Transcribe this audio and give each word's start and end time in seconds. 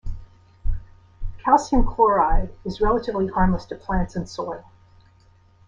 Calcium 1.37 1.85
chloride 1.85 2.49
is 2.65 2.81
relatively 2.81 3.27
harmless 3.27 3.65
to 3.65 3.75
plants 3.75 4.15
and 4.15 4.27
soil. 4.27 4.65